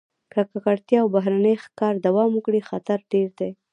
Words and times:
که 0.31 0.41
ککړتیا 0.51 0.99
او 1.03 1.07
بهرني 1.15 1.53
ښکار 1.63 1.93
دوام 2.05 2.29
وکړي، 2.33 2.61
خطر 2.69 2.99
ډېر 3.11 3.29
دی. 3.39 3.51